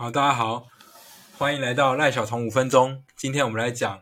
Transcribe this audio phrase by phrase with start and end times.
[0.00, 0.66] 好，大家好，
[1.36, 3.04] 欢迎来到赖小虫五分钟。
[3.16, 4.00] 今天我们来讲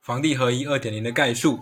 [0.00, 1.60] 房地合一二点零的概述。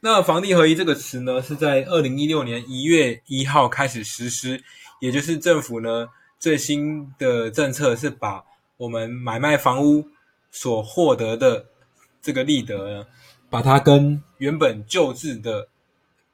[0.00, 4.58] 那房地合一这个词呢，是在二零一六年一月一号开始实施，
[5.02, 6.08] 也就是政府呢
[6.38, 8.42] 最新的政策是把
[8.78, 10.08] 我们买卖房屋
[10.50, 11.66] 所获得的
[12.22, 13.06] 这个利得呢，
[13.50, 15.68] 把它跟原本旧制的。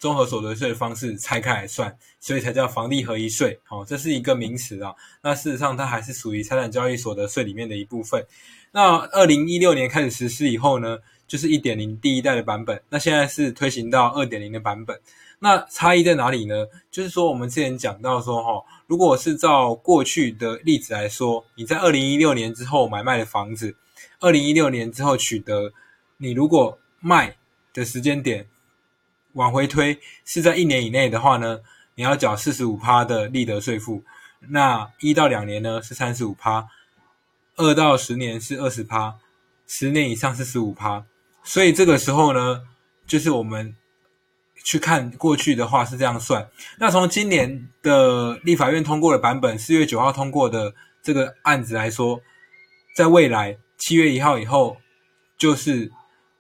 [0.05, 1.91] 综合所得税的方式拆开来算，
[2.21, 3.59] 所以才叫房地合一税。
[3.65, 4.95] 好，这是一个名词啊。
[5.23, 8.23] 那事实上，它还是属于财产交易所得税里面的一部分。
[8.71, 12.79] 那二零一六年开始实施以后呢，就是一点零第一代的版本。
[12.91, 15.01] 那现在是推行到二点零的版本。
[15.39, 16.67] 那差异在哪里呢？
[16.91, 23.75] 就是说，我们之前讲到说，哈，如果是照过去的例子来说，你在二零一六年之后买卖的房子，
[24.21, 25.73] 二零一六年之后取得，
[26.19, 27.35] 你如果卖
[27.73, 28.47] 的时间点。
[29.35, 31.61] 往回推是在一年以内的话呢，
[31.95, 34.03] 你要缴四十五趴的利得税负。
[34.49, 36.67] 那一到两年呢是三十五趴，
[37.57, 39.15] 二到十年是二十趴，
[39.67, 41.05] 十年以上是十五趴。
[41.43, 42.63] 所以这个时候呢，
[43.07, 43.75] 就是我们
[44.65, 46.49] 去看过去的话是这样算。
[46.79, 52.21] 那从今年的立法院通过的版本，四月九号通过的这个案子来说，
[52.95, 54.77] 在未来七月一号以后，
[55.37, 55.91] 就是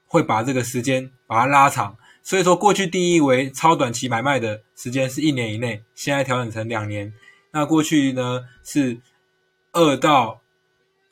[0.06, 1.96] 会把这个时间把它拉长。
[2.26, 7.12] 所以说，过去定义为超短期买卖的时间是一年以内，现在调整成两年。
[7.50, 8.98] 那过去呢是
[9.72, 10.40] 二到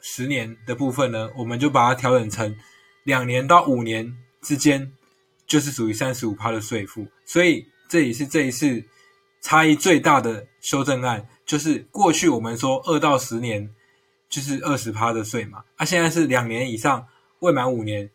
[0.01, 2.57] 十年的部分呢，我们就把它调整成
[3.05, 4.91] 两年到五年之间，
[5.47, 7.07] 就是属于三十五趴的税负。
[7.27, 8.83] 所以这也是这一次
[9.43, 13.69] 差异最大的修正案，就是过去我们说二到十年
[14.31, 17.07] 就是二十趴的税嘛，啊，现在是两年以上
[17.41, 18.11] 未满五年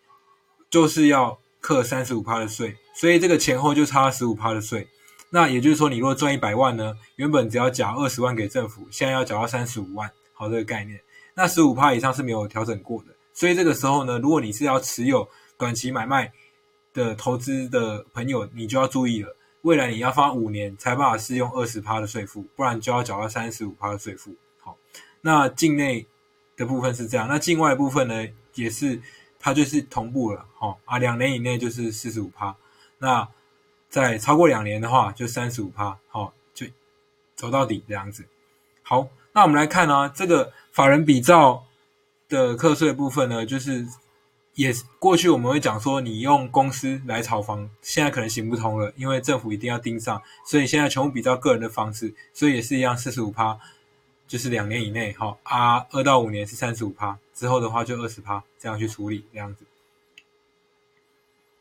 [0.71, 1.37] 就是要。
[1.59, 4.87] 课三十五趴的税，所以这个前后就差十五趴的税。
[5.29, 10.09] 那也就是说，你如果赚一百万呢，原本只要缴二十万给政府，现在要缴到三十五万。
[10.33, 10.99] 好，这个概念。
[11.35, 13.09] 那十五趴以上是没有调整过的。
[13.33, 16.31] 所以这个时候呢，如果你是要持有短期买卖
[16.91, 19.35] 的投资的朋友，你就要注意了。
[19.61, 24.35] 未来你要花五年才办法适用二十趴的税负，不然就要缴到三十五趴的税负。
[24.59, 24.75] 好，
[25.21, 26.07] 那境内
[26.55, 28.99] 的部分是这样，那境外的部分呢，也是。
[29.39, 32.53] 它就是同步了，好啊，两年以内就是四十五趴，
[32.99, 33.27] 那
[33.89, 36.65] 在超过两年的话就三十五趴，好，就
[37.35, 38.25] 走到底这样子。
[38.83, 41.65] 好，那我们来看呢，这个法人比照
[42.29, 43.85] 的课税部分呢，就是
[44.55, 53.57] 也过去我们会讲说，你用公司来炒房，现在可能行不通了，因为政府一定要盯上，所以现在全部比照个人的方式，所以也是一样四十五趴。
[54.27, 59.63] 就是两年以内，哈啊，二到五年是三十五趴，之后的话就二十趴，这样去处理这样子。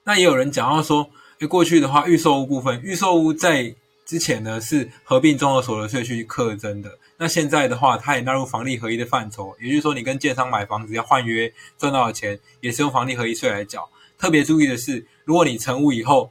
[0.07, 3.75] 那也有人讲到说，哎，过去的话预售屋部分，预售屋在
[4.05, 13.87] 之前呢是合并综合所得税去课征的，那现在的话，它也纳入房地合一的范畴，也就是说，你跟建商买房子要换约赚到的钱，也是用房地合一税来缴。
[14.17, 16.31] 特别注意的是，如果你成屋以后，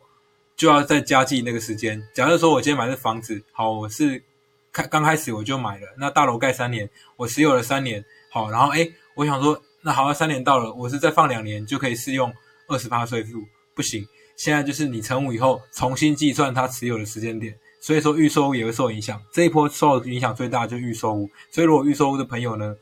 [0.56, 2.02] 就要再加计那个时间。
[2.14, 4.24] 假设说我今天买的房子，好，我是。
[4.72, 12.30] 开刚开始我就买了，那大楼盖三年，我持有了三年，好，然后哎，我想说，那好，三年到了，我是再放两年就可以适用
[12.68, 13.42] 二十八税负，
[13.76, 22.76] 不行，现在就是你成五以后重新计算它持有的时间点，所以说预售也会受影响，这一波受影响最大就预售屋，所以如果预售屋的朋友呢，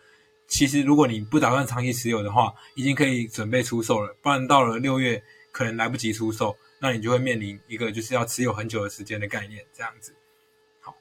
[0.47, 5.21] 其实如果你不打算长期持有的话，已经可以准备出售了，不然到了六月
[5.51, 10.13] 可能来不及出售，那你就会面临一个就是要持有很久的时间的概念，这样子。
[10.79, 10.95] 好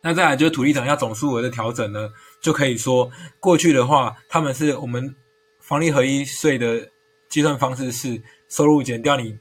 [0.00, 5.14] 那再来就是土地涨价总数额的调整呢，就可以说过去的话，他们是我们
[5.60, 6.88] 房地合一税的
[7.28, 9.38] 计算方式是收入减掉你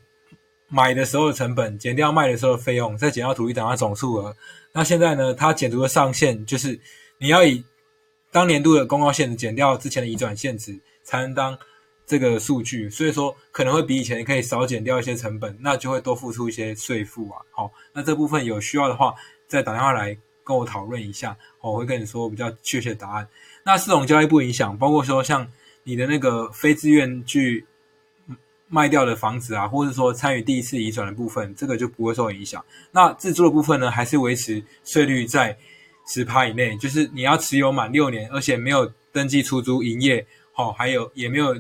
[0.67, 4.35] 买的时候的成本，减掉卖的时候的费用，再减掉土地等价总数额。
[4.71, 6.79] 那现在呢，它减除的上限就是
[7.17, 7.63] 你要以
[8.31, 11.57] 当年度的公告限值减掉之前的移转限值，才能当
[12.05, 12.89] 这个数据。
[12.89, 17.41] 所以说可能会比以前可以少减掉一些成本，那就会多付出一些税负啊。
[17.51, 19.13] 好，那这部分有需要的话，
[19.47, 20.17] 再打电话来。
[20.47, 23.27] 跟我讨论一下，我会跟你说比较确切的答案。
[23.65, 25.45] 那四种交易不影响，包括说像
[25.83, 27.65] 你的那个非自愿去
[28.67, 32.63] 卖掉的房子啊，或者说参与第一次移转的部分，这个就不会受影响。
[32.91, 35.57] 那自住的部分呢，还是维持税率在
[36.07, 41.55] 十趴以内，就是你要持有满六年，而且没有登记出租营业，好，还有也没有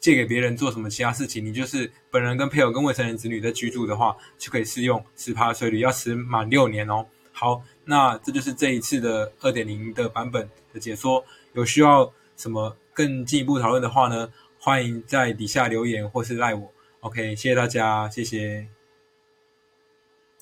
[0.00, 7.06] 借给别人做什么其他事情，你就是本人跟配偶跟未成年子女在居住的话，就可以适用十趴税率，要持满六年哦。
[7.32, 7.62] 好。
[7.84, 11.20] 那这就是这一次的二点零的版本的解说。
[11.54, 14.28] 有需要什么更进一步讨论的话呢？
[14.64, 16.72] 欢迎在底下留言或是赖我。
[17.00, 18.68] OK，谢谢大家，谢谢。